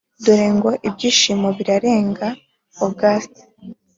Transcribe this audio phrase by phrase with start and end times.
[0.23, 2.27] dore ngo ibyishimo birarenga
[2.85, 3.33] august